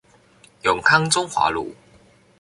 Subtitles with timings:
[0.63, 1.75] 永康中華路